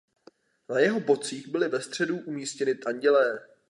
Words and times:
Na 0.69 0.79
jeho 0.79 0.99
bocích 0.99 1.47
byly 1.47 1.67
ve 1.67 1.81
středu 1.81 2.17
umístění 2.17 2.83
andělé. 2.85 3.39